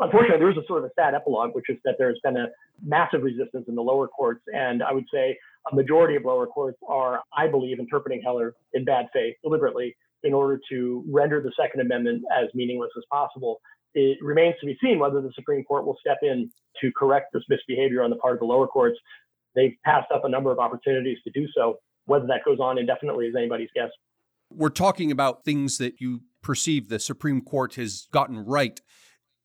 [0.00, 2.46] Unfortunately, there is a sort of a sad epilogue, which is that there's been a
[2.84, 4.42] massive resistance in the lower courts.
[4.48, 5.36] And I would say
[5.70, 10.34] a majority of lower courts are, I believe, interpreting Heller in bad faith deliberately in
[10.34, 13.60] order to render the Second Amendment as meaningless as possible.
[13.94, 16.50] It remains to be seen whether the Supreme Court will step in
[16.82, 18.98] to correct this misbehavior on the part of the lower courts.
[19.54, 21.78] They've passed up a number of opportunities to do so.
[22.08, 23.90] Whether that goes on indefinitely is anybody's guess.
[24.50, 28.80] We're talking about things that you perceive the Supreme Court has gotten right.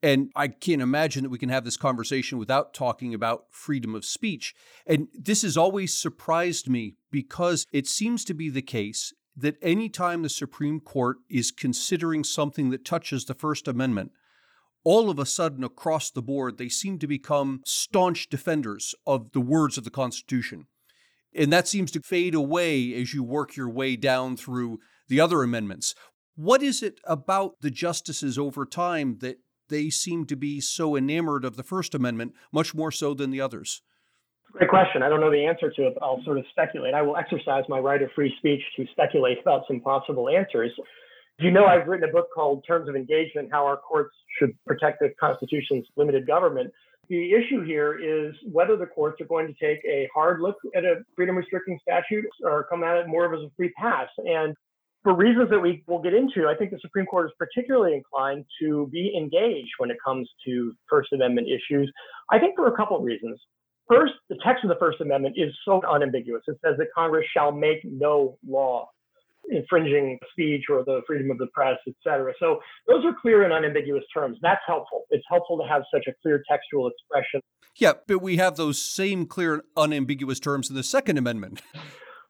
[0.02, 4.06] And I can't imagine that we can have this conversation without talking about freedom of
[4.06, 4.54] speech.
[4.88, 10.22] And this has always surprised me because it seems to be the case that anytime
[10.22, 14.12] the Supreme Court is considering something that touches the First Amendment,
[14.86, 19.42] all of a sudden across the board, they seem to become staunch defenders of the
[19.42, 20.68] words of the Constitution.
[21.36, 25.44] And that seems to fade away as you work your way down through the other
[25.44, 25.96] amendments.
[26.36, 29.38] What is it about the justices over time that
[29.70, 33.42] they seem to be so enamored of the First Amendment, much more so than the
[33.42, 33.82] others?
[34.52, 35.02] Great question.
[35.02, 36.94] I don't know the answer to it, but I'll sort of speculate.
[36.94, 40.72] I will exercise my right of free speech to speculate about some possible answers.
[41.40, 45.00] You know, I've written a book called Terms of Engagement How Our Courts Should Protect
[45.00, 46.72] the Constitution's Limited Government.
[47.10, 50.86] The issue here is whether the courts are going to take a hard look at
[50.86, 54.08] a freedom restricting statute or come at it more of as a free pass.
[54.20, 54.56] And
[55.04, 58.46] for reasons that we will get into, I think the Supreme Court is particularly inclined
[58.62, 61.92] to be engaged when it comes to First Amendment issues.
[62.32, 63.40] I think for a couple of reasons.
[63.90, 66.42] First, the text of the First Amendment is so unambiguous.
[66.48, 68.88] It says that Congress shall make no law
[69.50, 72.34] infringing speech or the freedom of the press, et cetera.
[72.40, 74.38] So those are clear and unambiguous terms.
[74.42, 75.04] That's helpful.
[75.10, 77.42] It's helpful to have such a clear textual expression.
[77.76, 81.62] Yeah, but we have those same clear and unambiguous terms in the Second Amendment.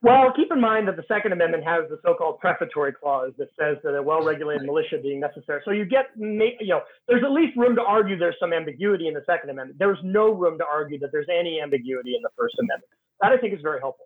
[0.02, 3.78] Well, keep in mind that the Second Amendment has the so-called prefatory clause that says
[3.84, 5.62] that a well-regulated militia being necessary.
[5.64, 9.14] So you get, you know, there's at least room to argue there's some ambiguity in
[9.14, 9.78] the Second Amendment.
[9.78, 12.90] There's no room to argue that there's any ambiguity in the First Amendment.
[13.22, 14.04] That I think is very helpful.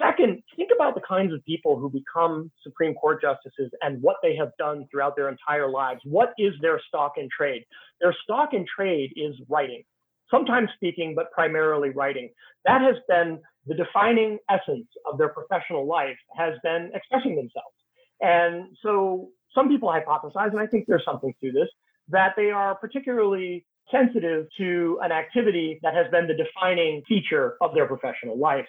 [0.00, 4.34] Second, think about the kinds of people who become Supreme Court justices and what they
[4.36, 6.00] have done throughout their entire lives.
[6.04, 7.64] What is their stock in trade?
[8.00, 9.82] Their stock in trade is writing,
[10.30, 12.30] sometimes speaking, but primarily writing.
[12.64, 17.74] That has been the defining essence of their professional life has been expressing themselves.
[18.22, 21.68] And so some people hypothesize, and I think there's something to this,
[22.08, 27.74] that they are particularly sensitive to an activity that has been the defining feature of
[27.74, 28.68] their professional life.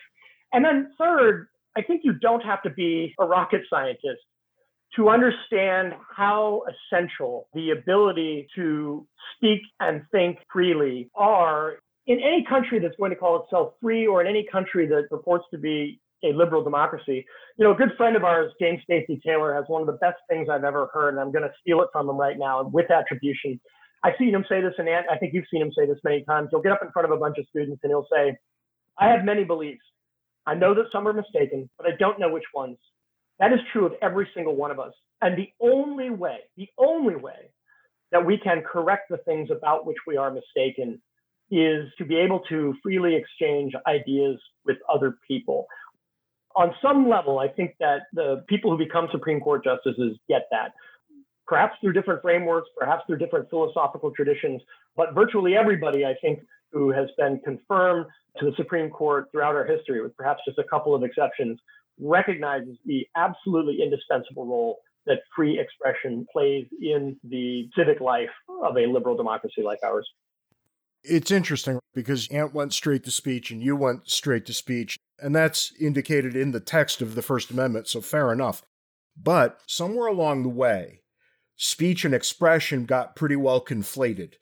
[0.54, 4.22] And then third, I think you don't have to be a rocket scientist
[4.96, 11.76] to understand how essential the ability to speak and think freely are
[12.08, 15.46] in any country that's going to call itself free or in any country that purports
[15.52, 17.26] to be a liberal democracy.
[17.58, 20.18] You know, a good friend of ours, James Stacy Taylor, has one of the best
[20.30, 22.92] things I've ever heard, and I'm going to steal it from him right now with
[22.92, 23.60] attribution.
[24.04, 26.50] I've seen him say this, and I think you've seen him say this many times.
[26.52, 28.38] He'll get up in front of a bunch of students and he'll say,
[29.00, 29.84] I have many beliefs.
[30.45, 32.77] I know that some are mistaken, but I don't know which ones.
[33.39, 34.93] That is true of every single one of us.
[35.21, 37.51] And the only way, the only way
[38.12, 41.01] that we can correct the things about which we are mistaken
[41.49, 45.67] is to be able to freely exchange ideas with other people.
[46.56, 50.71] On some level, I think that the people who become Supreme Court justices get that.
[51.47, 54.62] Perhaps through different frameworks, perhaps through different philosophical traditions,
[54.95, 56.39] but virtually everybody, I think,
[56.71, 58.05] who has been confirmed
[58.39, 61.60] to the Supreme Court throughout our history, with perhaps just a couple of exceptions,
[61.99, 68.29] recognizes the absolutely indispensable role that free expression plays in the civic life
[68.63, 70.07] of a liberal democracy like ours.
[71.03, 75.36] It's interesting because Ant went straight to speech and you went straight to speech, and
[75.36, 78.62] that's indicated in the text of the First Amendment, so fair enough.
[79.17, 81.01] But somewhere along the way,
[81.55, 84.34] speech and expression got pretty well conflated.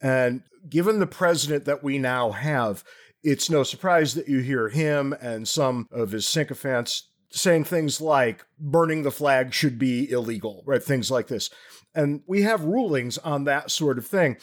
[0.00, 2.84] And given the president that we now have,
[3.22, 8.44] it's no surprise that you hear him and some of his sycophants saying things like
[8.58, 10.82] burning the flag should be illegal, right?
[10.82, 11.50] Things like this.
[11.94, 14.36] And we have rulings on that sort of thing.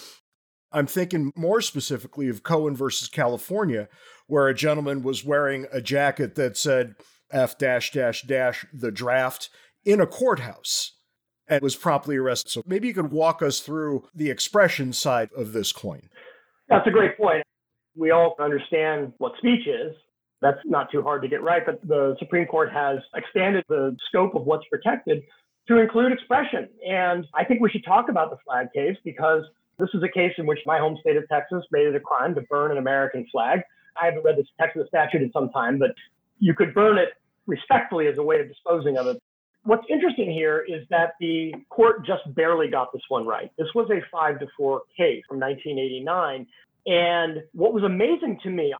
[0.72, 3.88] I'm thinking more specifically of Cohen versus California,
[4.28, 6.96] where a gentleman was wearing a jacket that said
[7.32, 9.50] F dash dash dash the draft
[9.86, 10.93] in a courthouse
[11.48, 12.52] and was promptly arrested.
[12.52, 16.10] So maybe you could walk us through the expression side of this coin.
[16.70, 17.44] That's a great point.
[17.96, 19.96] We all understand what speech is.
[20.42, 24.36] That's not too hard to get right, but the Supreme Court has expanded the scope
[24.36, 25.24] of what's protected
[25.68, 26.68] to include expression.
[26.86, 29.44] And I think we should talk about the flag case because
[29.80, 32.36] this is a case in which my home state of Texas made it a crime
[32.36, 33.62] to burn an American flag.
[34.02, 35.92] I haven't read the Texas statute in some time, but
[36.40, 37.10] you could burn it
[37.48, 39.23] respectfully as a way of disposing of it.
[39.66, 43.50] What's interesting here is that the court just barely got this one right.
[43.58, 46.46] This was a five to four case from 1989.
[46.86, 48.74] And what was amazing to me,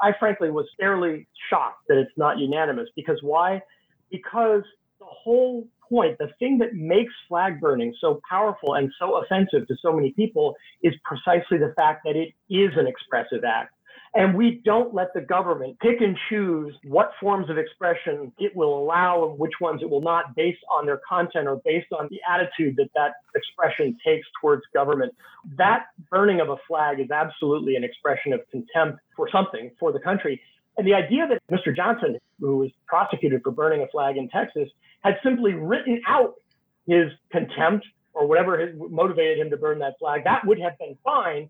[0.00, 3.62] I frankly was fairly shocked that it's not unanimous because why?
[4.10, 4.62] Because
[5.00, 9.74] the whole point, the thing that makes flag burning so powerful and so offensive to
[9.82, 13.74] so many people is precisely the fact that it is an expressive act.
[14.14, 18.78] And we don't let the government pick and choose what forms of expression it will
[18.78, 22.18] allow and which ones it will not based on their content or based on the
[22.28, 25.14] attitude that that expression takes towards government.
[25.56, 30.00] That burning of a flag is absolutely an expression of contempt for something, for the
[30.00, 30.40] country.
[30.78, 31.74] And the idea that Mr.
[31.74, 34.68] Johnson, who was prosecuted for burning a flag in Texas,
[35.02, 36.34] had simply written out
[36.86, 41.48] his contempt or whatever motivated him to burn that flag, that would have been fine.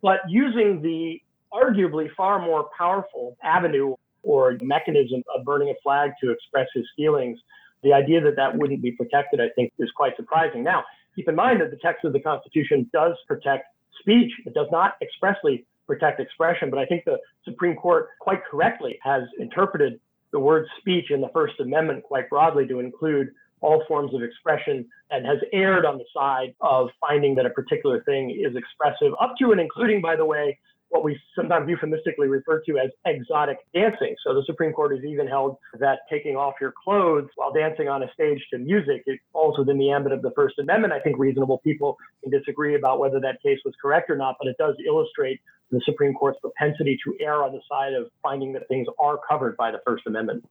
[0.00, 1.20] But using the
[1.52, 7.38] arguably far more powerful avenue or mechanism of burning a flag to express his feelings,
[7.82, 10.62] the idea that that wouldn't be protected, I think, is quite surprising.
[10.62, 10.84] Now,
[11.16, 13.66] keep in mind that the text of the Constitution does protect
[14.00, 14.32] speech.
[14.46, 19.24] It does not expressly protect expression, but I think the Supreme Court quite correctly has
[19.38, 24.22] interpreted the word speech in the First Amendment quite broadly to include all forms of
[24.22, 29.12] expression and has erred on the side of finding that a particular thing is expressive,
[29.20, 30.58] up to and including, by the way,
[30.92, 34.14] what we sometimes euphemistically refer to as exotic dancing.
[34.24, 38.02] So the Supreme Court has even held that taking off your clothes while dancing on
[38.02, 40.92] a stage to music, it falls within the ambit of the First Amendment.
[40.92, 44.48] I think reasonable people can disagree about whether that case was correct or not, but
[44.48, 48.68] it does illustrate the Supreme Court's propensity to err on the side of finding that
[48.68, 50.44] things are covered by the First Amendment.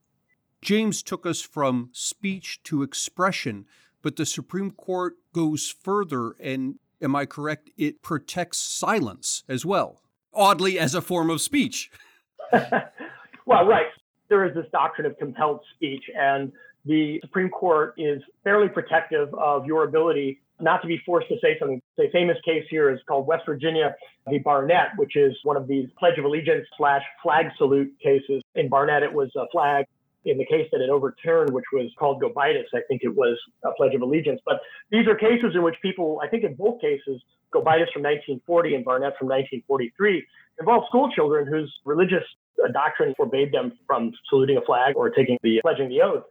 [0.63, 3.67] James took us from speech to expression,
[4.01, 7.69] but the Supreme Court goes further and am I correct?
[7.77, 10.00] It protects silence as well
[10.33, 11.91] oddly as a form of speech.
[12.51, 13.87] well, right.
[14.29, 16.51] There is this doctrine of compelled speech, and
[16.85, 21.57] the Supreme Court is fairly protective of your ability not to be forced to say
[21.59, 21.81] something.
[21.97, 23.95] The famous case here is called West Virginia
[24.29, 24.37] v.
[24.37, 28.43] Barnette, which is one of these Pledge of Allegiance slash flag salute cases.
[28.55, 29.85] In Barnette, it was a flag.
[30.23, 33.71] In the case that it overturned, which was called Gobitis, I think it was a
[33.75, 34.39] Pledge of Allegiance.
[34.45, 34.59] But
[34.91, 38.85] these are cases in which people, I think in both cases, Gobitis from 1940 and
[38.85, 40.25] Barnette from 1943
[40.59, 42.23] involved school children whose religious
[42.71, 46.23] doctrine forbade them from saluting a flag or taking the pledging the oath.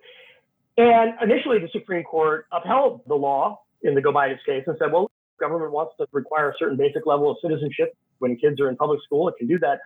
[0.79, 5.11] And initially, the Supreme Court upheld the law in the Gobitis case and said, well,
[5.39, 9.01] government wants to require a certain basic level of citizenship when kids are in public
[9.03, 9.81] school, it can do that.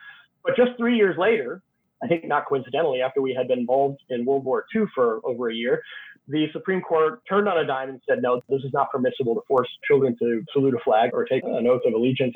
[0.44, 1.62] But just three years later,
[2.02, 5.50] I think not coincidentally, after we had been involved in World War II for over
[5.50, 5.82] a year,
[6.28, 9.42] the Supreme Court turned on a dime and said, no, this is not permissible to
[9.46, 12.34] force children to salute a flag or take an oath of allegiance.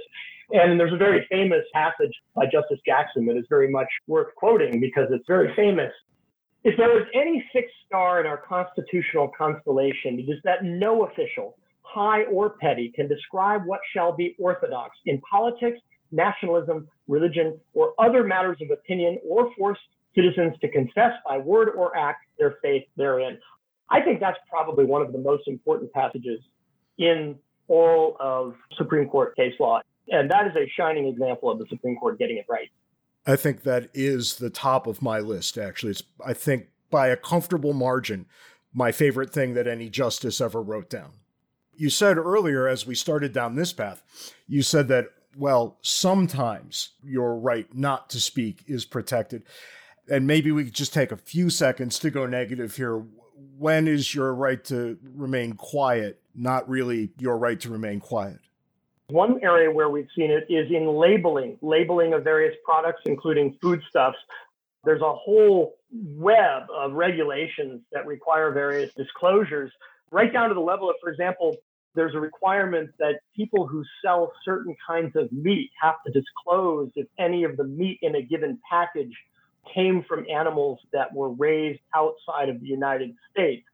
[0.50, 4.80] And there's a very famous passage by Justice Jackson that is very much worth quoting
[4.80, 5.92] because it's very famous.
[6.64, 11.56] If there is any fixed star in our constitutional constellation, it is that no official,
[11.82, 15.78] high or petty, can describe what shall be orthodox in politics,
[16.10, 19.78] nationalism, religion, or other matters of opinion, or force
[20.14, 23.38] citizens to confess by word or act their faith therein.
[23.90, 26.40] I think that's probably one of the most important passages
[26.98, 27.36] in
[27.68, 29.80] all of Supreme Court case law.
[30.08, 32.68] And that is a shining example of the Supreme Court getting it right.
[33.26, 35.90] I think that is the top of my list, actually.
[35.92, 38.26] It's, I think, by a comfortable margin,
[38.72, 41.12] my favorite thing that any justice ever wrote down.
[41.74, 44.02] You said earlier, as we started down this path,
[44.46, 45.06] you said that,
[45.38, 49.44] well, sometimes your right not to speak is protected.
[50.10, 53.04] And maybe we could just take a few seconds to go negative here
[53.56, 58.38] when is your right to remain quiet not really your right to remain quiet?
[59.08, 64.18] One area where we've seen it is in labeling, labeling of various products, including foodstuffs.
[64.84, 69.72] There's a whole web of regulations that require various disclosures,
[70.10, 71.56] right down to the level of, for example,
[71.94, 77.06] there's a requirement that people who sell certain kinds of meat have to disclose if
[77.18, 79.14] any of the meat in a given package
[79.74, 83.64] came from animals that were raised outside of the United States.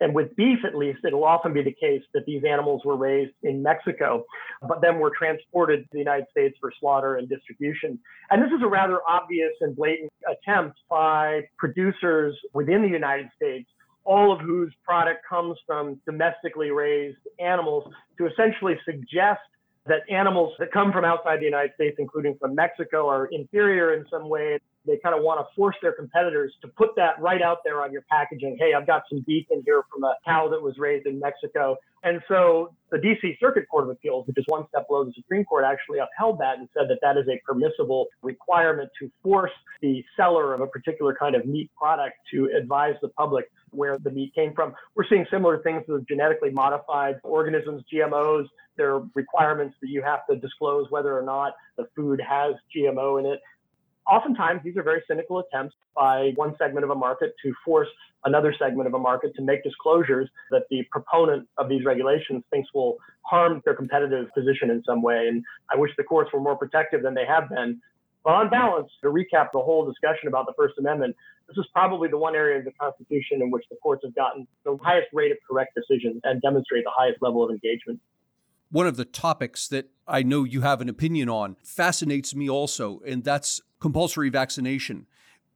[0.00, 3.32] And with beef, at least, it'll often be the case that these animals were raised
[3.42, 4.24] in Mexico,
[4.68, 7.98] but then were transported to the United States for slaughter and distribution.
[8.30, 13.68] And this is a rather obvious and blatant attempt by producers within the United States,
[14.04, 17.84] all of whose product comes from domestically raised animals,
[18.16, 19.40] to essentially suggest
[19.86, 24.04] that animals that come from outside the United States, including from Mexico, are inferior in
[24.10, 27.58] some way they kind of want to force their competitors to put that right out
[27.64, 28.56] there on your packaging.
[28.58, 31.76] Hey, I've got some beef in here from a cow that was raised in Mexico.
[32.02, 35.44] And so the DC Circuit Court of Appeals, which is one step below the Supreme
[35.44, 39.50] Court, actually upheld that and said that that is a permissible requirement to force
[39.82, 44.10] the seller of a particular kind of meat product to advise the public where the
[44.10, 44.74] meat came from.
[44.94, 48.46] We're seeing similar things with genetically modified organisms, GMOs.
[48.76, 53.18] There are requirements that you have to disclose whether or not the food has GMO
[53.18, 53.40] in it
[54.08, 57.88] oftentimes these are very cynical attempts by one segment of a market to force
[58.24, 62.68] another segment of a market to make disclosures that the proponent of these regulations thinks
[62.74, 65.28] will harm their competitive position in some way.
[65.28, 67.80] And I wish the courts were more protective than they have been.
[68.24, 71.16] But on balance, to recap the whole discussion about the First Amendment,
[71.46, 74.46] this is probably the one area of the Constitution in which the courts have gotten
[74.64, 78.00] the highest rate of correct decisions and demonstrate the highest level of engagement.
[78.70, 83.00] One of the topics that I know you have an opinion on fascinates me also,
[83.06, 85.06] and that's compulsory vaccination.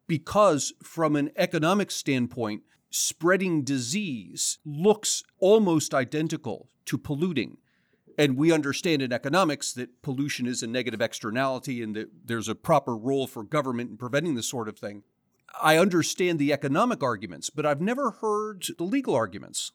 [0.07, 7.59] Because, from an economic standpoint, spreading disease looks almost identical to polluting.
[8.19, 12.55] And we understand in economics that pollution is a negative externality and that there's a
[12.55, 15.03] proper role for government in preventing this sort of thing.
[15.63, 19.73] I understand the economic arguments, but I've never heard the legal arguments.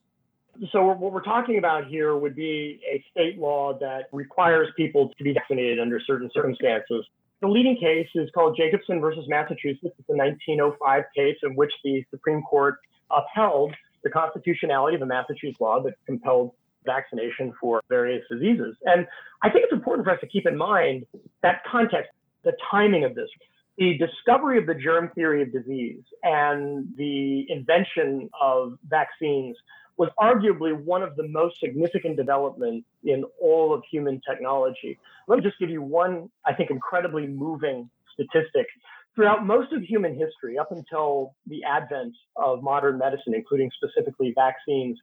[0.72, 5.24] So what we're talking about here would be a state law that requires people to
[5.24, 7.06] be vaccinated under certain circumstances.
[7.42, 9.94] The leading case is called Jacobson versus Massachusetts.
[10.00, 12.78] It's a 1905 case in which the Supreme Court
[13.12, 16.52] upheld the constitutionality of a Massachusetts law that compelled
[16.86, 18.76] vaccination for various diseases.
[18.86, 19.06] And
[19.44, 21.06] I think it's important for us to keep in mind
[21.44, 22.10] that context,
[22.44, 23.30] the timing of this.
[23.78, 29.56] The discovery of the germ theory of disease and the invention of vaccines
[29.98, 34.98] was arguably one of the most significant developments in all of human technology.
[35.28, 38.68] Let me just give you one, I think, incredibly moving statistic.
[39.16, 45.00] Throughout most of human history, up until the advent of modern medicine, including specifically vaccines,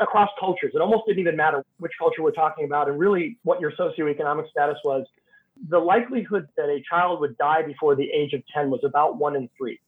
[0.00, 0.72] across cultures.
[0.74, 4.50] It almost didn't even matter which culture we're talking about and really what your socioeconomic
[4.50, 5.06] status was.
[5.68, 9.36] The likelihood that a child would die before the age of 10 was about one
[9.36, 9.78] in three.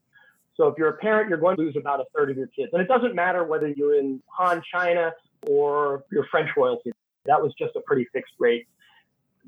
[0.57, 2.71] So if you're a parent, you're going to lose about a third of your kids.
[2.73, 5.13] And it doesn't matter whether you're in Han, China,
[5.47, 6.93] or you're French royalty.
[7.27, 8.67] That was just a pretty fixed rate.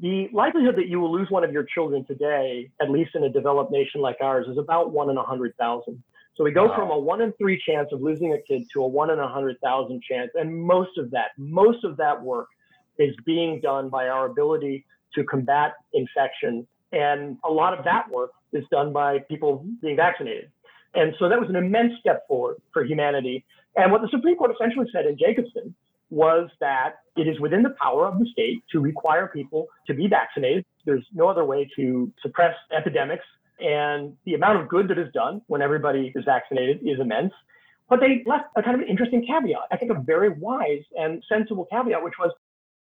[0.01, 3.29] The likelihood that you will lose one of your children today, at least in a
[3.29, 6.03] developed nation like ours, is about one in a hundred thousand.
[6.37, 6.77] So we go wow.
[6.77, 9.27] from a one in three chance of losing a kid to a one in a
[9.27, 10.31] hundred thousand chance.
[10.35, 12.47] And most of that, most of that work
[12.99, 14.85] is being done by our ability
[15.15, 16.67] to combat infection.
[16.93, 20.51] And a lot of that work is done by people being vaccinated.
[20.95, 23.45] And so that was an immense step forward for humanity.
[23.77, 25.75] And what the Supreme Court essentially said in Jacobson
[26.11, 30.09] was that it is within the power of the state to require people to be
[30.09, 30.65] vaccinated.
[30.87, 33.25] There's no other way to suppress epidemics
[33.61, 37.33] and the amount of good that is done when everybody is vaccinated is immense.
[37.89, 41.23] But they left a kind of an interesting caveat, I think a very wise and
[41.29, 42.31] sensible caveat, which was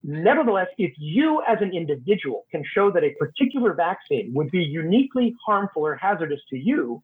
[0.02, 5.34] nevertheless, if you as an individual can show that a particular vaccine would be uniquely
[5.44, 7.02] harmful or hazardous to you,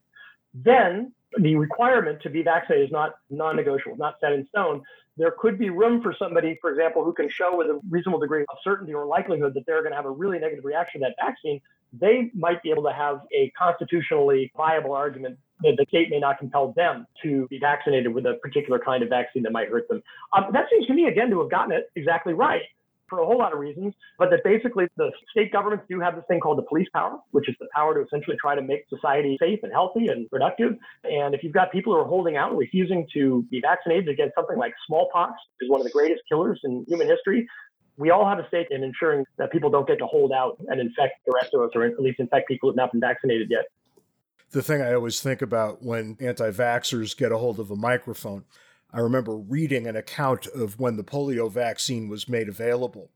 [0.55, 4.83] then the requirement to be vaccinated is not non-negotiable, not set in stone.
[5.17, 8.43] There could be room for somebody, for example, who can show with a reasonable degree
[8.43, 11.17] of certainty or likelihood that they're going to have a really negative reaction to that
[11.25, 11.61] vaccine
[11.93, 16.39] they might be able to have a constitutionally viable argument that the state may not
[16.39, 20.03] compel them to be vaccinated with a particular kind of vaccine that might hurt them.
[20.33, 22.63] Um, that seems to me, again, to have gotten it exactly right
[23.09, 26.25] for a whole lot of reasons, but that basically the state governments do have this
[26.29, 29.37] thing called the police power, which is the power to essentially try to make society
[29.41, 30.77] safe and healthy and productive.
[31.05, 34.35] And if you've got people who are holding out and refusing to be vaccinated against
[34.35, 37.47] something like smallpox, which is one of the greatest killers in human history,
[37.97, 40.81] we all have a stake in ensuring that people don't get to hold out and
[40.81, 43.49] infect the rest of us, or at least infect people who have not been vaccinated
[43.51, 43.65] yet.
[44.51, 48.45] The thing I always think about when anti vaxxers get a hold of a microphone,
[48.93, 53.11] I remember reading an account of when the polio vaccine was made available.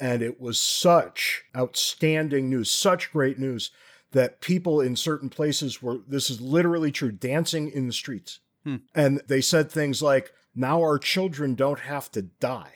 [0.00, 3.70] And it was such outstanding news, such great news
[4.10, 8.40] that people in certain places were, this is literally true, dancing in the streets.
[8.64, 8.76] Hmm.
[8.94, 12.72] And they said things like, now our children don't have to die.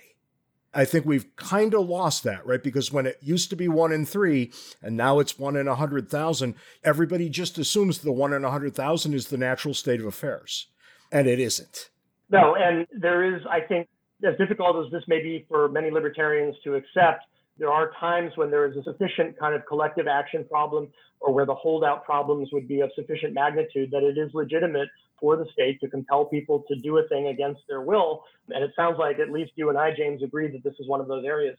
[0.75, 2.63] I think we've kind of lost that, right?
[2.63, 5.75] Because when it used to be one in three and now it's one in a
[5.75, 10.01] hundred thousand, everybody just assumes the one in a hundred thousand is the natural state
[10.01, 10.67] of affairs.
[11.11, 11.89] And it isn't.
[12.31, 13.89] No, and there is, I think,
[14.27, 17.25] as difficult as this may be for many libertarians to accept,
[17.59, 20.89] there are times when there is a sufficient kind of collective action problem
[21.21, 24.89] or where the holdout problems would be of sufficient magnitude that it is legitimate
[25.21, 28.23] for the state to compel people to do a thing against their will.
[28.51, 31.01] And it sounds like at least you and I, James, agree that this is one
[31.01, 31.59] of those areas.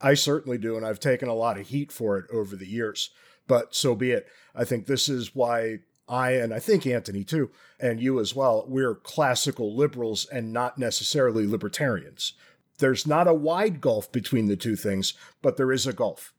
[0.00, 0.76] I certainly do.
[0.76, 3.10] And I've taken a lot of heat for it over the years,
[3.46, 4.26] but so be it.
[4.54, 5.80] I think this is why
[6.10, 10.76] I, and I think Anthony too, and you as well, we're classical liberals and not
[10.76, 12.34] necessarily libertarians.
[12.78, 16.34] There's not a wide gulf between the two things, but there is a gulf.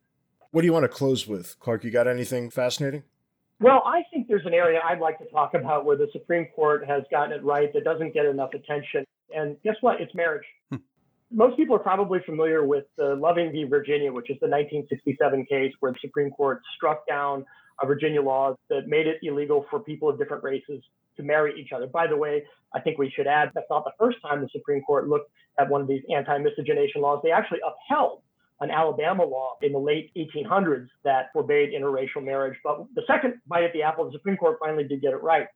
[0.51, 1.57] What do you want to close with?
[1.59, 3.03] Clark, you got anything fascinating?
[3.61, 6.85] Well, I think there's an area I'd like to talk about where the Supreme Court
[6.85, 9.05] has gotten it right that doesn't get enough attention.
[9.33, 10.01] And guess what?
[10.01, 10.45] It's marriage.
[10.69, 10.77] Hmm.
[11.31, 13.63] Most people are probably familiar with the Loving v.
[13.63, 17.45] Virginia, which is the 1967 case where the Supreme Court struck down
[17.81, 20.83] a Virginia law that made it illegal for people of different races
[21.17, 21.87] to marry each other.
[21.87, 24.81] By the way, I think we should add that's not the first time the Supreme
[24.83, 27.19] Court looked at one of these anti miscegenation laws.
[27.23, 28.21] They actually upheld
[28.61, 32.57] an Alabama law in the late 1800s that forbade interracial marriage.
[32.63, 35.47] But the second bite at the apple, the Supreme Court finally did get it right.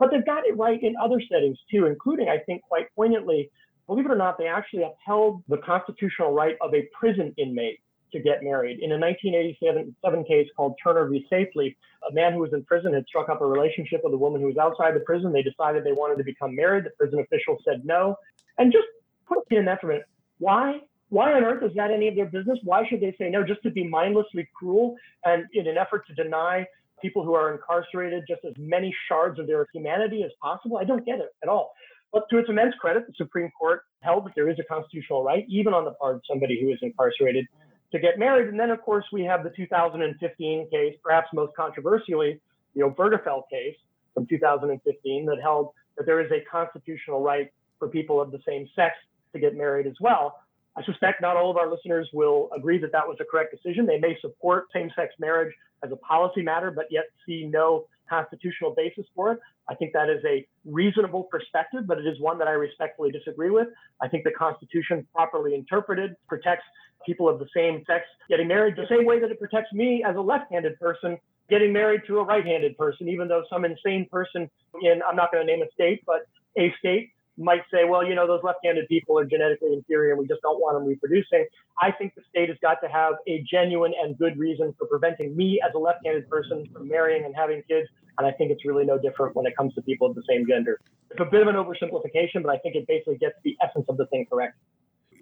[0.00, 3.50] But they've got it right in other settings too, including, I think, quite poignantly,
[3.86, 7.80] believe it or not, they actually upheld the constitutional right of a prison inmate
[8.12, 8.80] to get married.
[8.80, 11.26] In a 1987 case called Turner v.
[11.30, 11.76] Safley,
[12.08, 14.46] a man who was in prison had struck up a relationship with a woman who
[14.46, 15.32] was outside the prison.
[15.32, 16.84] They decided they wanted to become married.
[16.84, 18.16] The prison official said no.
[18.58, 18.86] And just
[19.26, 20.06] put in that for a minute.
[20.38, 20.80] Why?
[21.10, 22.58] Why on earth is that any of their business?
[22.62, 26.14] Why should they say no just to be mindlessly cruel and in an effort to
[26.14, 26.66] deny
[27.00, 30.78] people who are incarcerated just as many shards of their humanity as possible?
[30.78, 31.72] I don't get it at all.
[32.12, 35.44] But to its immense credit, the Supreme Court held that there is a constitutional right,
[35.48, 37.46] even on the part of somebody who is incarcerated,
[37.92, 38.48] to get married.
[38.48, 42.40] And then, of course, we have the 2015 case, perhaps most controversially,
[42.74, 43.76] the Obergefell case
[44.14, 48.68] from 2015, that held that there is a constitutional right for people of the same
[48.74, 48.96] sex
[49.32, 50.40] to get married as well.
[50.76, 53.84] I suspect not all of our listeners will agree that that was a correct decision.
[53.84, 58.74] They may support same sex marriage as a policy matter, but yet see no constitutional
[58.76, 59.38] basis for it.
[59.68, 63.50] I think that is a reasonable perspective, but it is one that I respectfully disagree
[63.50, 63.68] with.
[64.00, 66.64] I think the Constitution, properly interpreted, protects
[67.06, 70.16] people of the same sex getting married the same way that it protects me as
[70.16, 71.16] a left handed person
[71.48, 74.50] getting married to a right handed person, even though some insane person
[74.82, 76.26] in, I'm not going to name a state, but
[76.58, 80.26] a state might say, well, you know, those left-handed people are genetically inferior and we
[80.26, 81.46] just don't want them reproducing.
[81.80, 85.36] I think the state has got to have a genuine and good reason for preventing
[85.36, 87.88] me as a left-handed person from marrying and having kids.
[88.18, 90.46] And I think it's really no different when it comes to people of the same
[90.48, 90.80] gender.
[91.10, 93.96] It's a bit of an oversimplification, but I think it basically gets the essence of
[93.96, 94.56] the thing correct.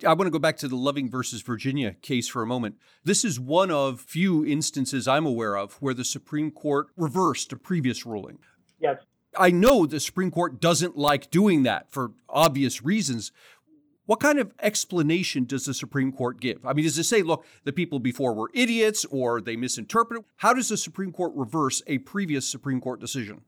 [0.05, 2.77] I want to go back to the Loving versus Virginia case for a moment.
[3.05, 7.57] This is one of few instances I'm aware of where the Supreme Court reversed a
[7.57, 8.39] previous ruling.
[8.79, 8.97] Yes.
[9.39, 13.33] I know the Supreme Court doesn't like doing that for obvious reasons.
[14.07, 16.65] What kind of explanation does the Supreme Court give?
[16.65, 20.25] I mean, does it say, look, the people before were idiots or they misinterpreted?
[20.37, 23.43] How does the Supreme Court reverse a previous Supreme Court decision?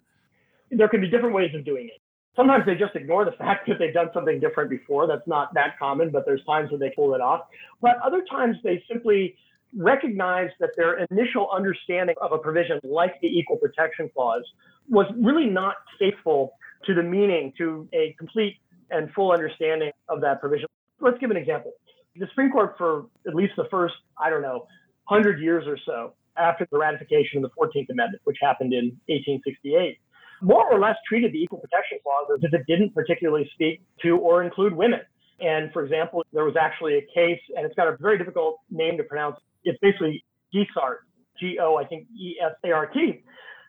[0.70, 2.00] There can be different ways of doing it.
[2.34, 5.06] Sometimes they just ignore the fact that they've done something different before.
[5.06, 7.42] That's not that common, but there's times when they pull it off.
[7.80, 9.36] But other times they simply
[9.76, 14.44] recognize that their initial understanding of a provision like the Equal Protection Clause
[14.88, 16.54] was really not faithful
[16.86, 18.56] to the meaning, to a complete
[18.90, 20.68] and full understanding of that provision.
[21.00, 21.72] Let's give an example.
[22.16, 24.66] The Supreme Court, for at least the first, I don't know,
[25.08, 29.98] 100 years or so after the ratification of the 14th Amendment, which happened in 1868,
[30.40, 34.16] more or less treated the Equal Protection Clause as if it didn't particularly speak to
[34.18, 35.00] or include women.
[35.40, 38.96] And for example, there was actually a case, and it's got a very difficult name
[38.96, 39.36] to pronounce.
[39.68, 40.98] It's basically Goesaert,
[41.38, 43.22] G O, I think E S A R T.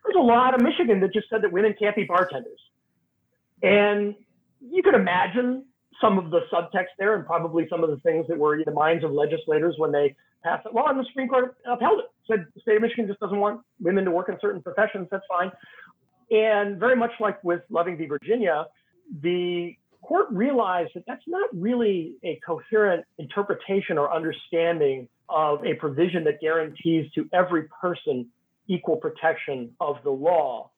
[0.05, 2.59] There's a lot of Michigan that just said that women can't be bartenders.
[3.61, 4.15] And
[4.61, 5.65] you could imagine
[6.01, 8.71] some of the subtext there and probably some of the things that were in the
[8.71, 12.05] minds of legislators when they passed it law, and the Supreme Court upheld it.
[12.27, 15.07] Said the state of Michigan just doesn't want women to work in certain professions.
[15.11, 15.51] That's fine.
[16.31, 18.05] And very much like with Loving v.
[18.05, 18.65] Virginia,
[19.21, 26.23] the court realized that that's not really a coherent interpretation or understanding of a provision
[26.25, 28.27] that guarantees to every person
[28.67, 30.69] equal protection of the law.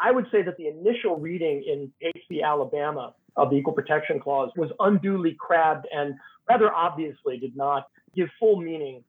[0.00, 1.92] I would say that the initial reading in
[2.30, 6.14] HB Alabama of the Equal Protection Clause was unduly crabbed and
[6.48, 9.02] rather obviously did not give full meaning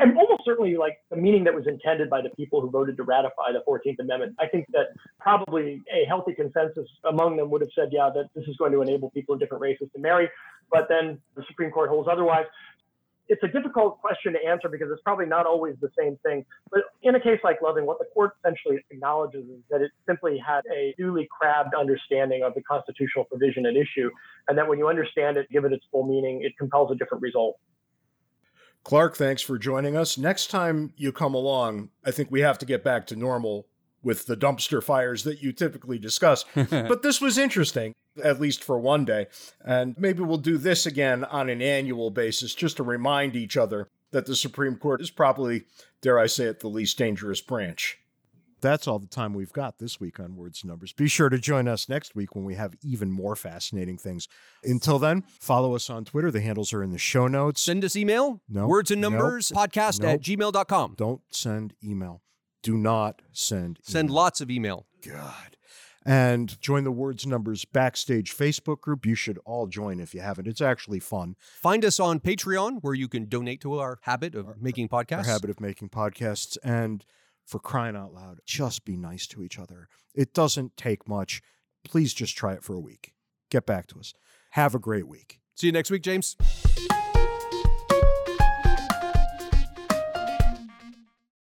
[0.00, 3.02] and almost certainly like the meaning that was intended by the people who voted to
[3.02, 4.34] ratify the 14th Amendment.
[4.40, 4.88] I think that
[5.18, 8.80] probably a healthy consensus among them would have said, yeah, that this is going to
[8.80, 10.30] enable people of different races to marry.
[10.70, 12.46] But then the Supreme Court holds otherwise.
[13.30, 16.44] It's a difficult question to answer because it's probably not always the same thing.
[16.72, 20.36] But in a case like Loving, what the court essentially acknowledges is that it simply
[20.44, 24.10] had a duly crabbed understanding of the constitutional provision at issue,
[24.48, 27.22] and that when you understand it, give it its full meaning, it compels a different
[27.22, 27.58] result.
[28.82, 30.18] Clark, thanks for joining us.
[30.18, 33.66] Next time you come along, I think we have to get back to normal
[34.02, 36.44] with the dumpster fires that you typically discuss.
[36.54, 39.26] but this was interesting, at least for one day.
[39.64, 43.88] And maybe we'll do this again on an annual basis just to remind each other
[44.12, 45.64] that the Supreme Court is probably,
[46.00, 47.98] dare I say it, the least dangerous branch.
[48.62, 50.92] That's all the time we've got this week on Words and Numbers.
[50.92, 54.28] Be sure to join us next week when we have even more fascinating things.
[54.62, 56.30] Until then, follow us on Twitter.
[56.30, 57.62] The handles are in the show notes.
[57.62, 58.42] Send us email.
[58.50, 58.66] No.
[58.66, 59.70] Words and Numbers Nope.
[59.70, 60.10] podcast Nope.
[60.10, 60.94] at gmail.com.
[60.98, 62.20] Don't send email.
[62.62, 64.86] Do not send Send lots of email.
[65.06, 65.56] God.
[66.04, 69.04] And join the Words Numbers Backstage Facebook group.
[69.04, 70.46] You should all join if you haven't.
[70.46, 71.36] It's actually fun.
[71.60, 75.18] Find us on Patreon where you can donate to our habit of making podcasts.
[75.18, 76.56] Our habit of making podcasts.
[76.64, 77.04] And
[77.46, 79.88] for crying out loud, just be nice to each other.
[80.14, 81.42] It doesn't take much.
[81.84, 83.12] Please just try it for a week.
[83.50, 84.14] Get back to us.
[84.52, 85.40] Have a great week.
[85.54, 86.36] See you next week, James.